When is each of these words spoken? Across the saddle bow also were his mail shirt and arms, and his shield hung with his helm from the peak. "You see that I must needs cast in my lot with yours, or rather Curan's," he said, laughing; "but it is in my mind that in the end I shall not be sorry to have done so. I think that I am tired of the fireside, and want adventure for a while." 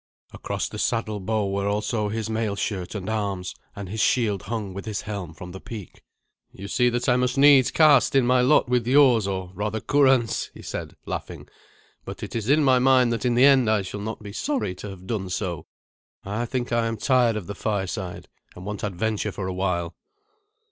Across 0.33 0.69
the 0.69 0.79
saddle 0.79 1.19
bow 1.19 1.55
also 1.67 2.05
were 2.05 2.09
his 2.09 2.27
mail 2.27 2.55
shirt 2.55 2.95
and 2.95 3.07
arms, 3.07 3.53
and 3.75 3.87
his 3.87 4.01
shield 4.01 4.41
hung 4.41 4.73
with 4.73 4.85
his 4.85 5.01
helm 5.01 5.31
from 5.31 5.51
the 5.51 5.59
peak. 5.61 6.01
"You 6.51 6.67
see 6.67 6.89
that 6.89 7.07
I 7.07 7.17
must 7.17 7.37
needs 7.37 7.69
cast 7.69 8.15
in 8.15 8.25
my 8.25 8.41
lot 8.41 8.67
with 8.67 8.87
yours, 8.87 9.27
or 9.27 9.51
rather 9.53 9.79
Curan's," 9.79 10.49
he 10.55 10.63
said, 10.63 10.95
laughing; 11.05 11.47
"but 12.03 12.23
it 12.23 12.35
is 12.35 12.49
in 12.49 12.63
my 12.63 12.79
mind 12.79 13.13
that 13.13 13.25
in 13.25 13.35
the 13.35 13.45
end 13.45 13.69
I 13.69 13.83
shall 13.83 14.01
not 14.01 14.23
be 14.23 14.33
sorry 14.33 14.73
to 14.77 14.89
have 14.89 15.05
done 15.05 15.29
so. 15.29 15.67
I 16.23 16.47
think 16.47 16.69
that 16.69 16.83
I 16.83 16.87
am 16.87 16.97
tired 16.97 17.35
of 17.35 17.45
the 17.45 17.53
fireside, 17.53 18.27
and 18.55 18.65
want 18.65 18.81
adventure 18.83 19.31
for 19.31 19.45
a 19.45 19.53
while." 19.53 19.95